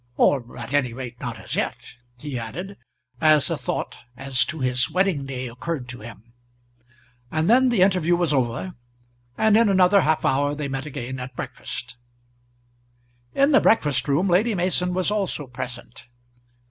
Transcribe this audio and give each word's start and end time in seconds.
Or 0.17 0.57
at 0.57 0.73
any 0.73 0.93
rate, 0.93 1.19
not 1.19 1.37
as 1.37 1.55
yet," 1.55 1.95
he 2.17 2.35
added, 2.39 2.75
as 3.21 3.51
a 3.51 3.55
thought 3.57 3.97
as 4.17 4.43
to 4.45 4.59
his 4.59 4.89
wedding 4.89 5.27
day 5.27 5.47
occurred 5.47 5.87
to 5.89 5.99
him. 5.99 6.33
And 7.29 7.47
then 7.47 7.69
the 7.69 7.83
interview 7.83 8.15
was 8.15 8.33
over, 8.33 8.73
and 9.37 9.55
in 9.55 9.69
another 9.69 10.01
half 10.01 10.25
hour 10.25 10.55
they 10.55 10.67
met 10.67 10.87
again 10.87 11.19
at 11.19 11.35
breakfast. 11.35 11.97
In 13.35 13.51
the 13.51 13.61
breakfast 13.61 14.07
room 14.07 14.27
Lady 14.27 14.55
Mason 14.55 14.95
was 14.95 15.11
also 15.11 15.45
present. 15.45 16.07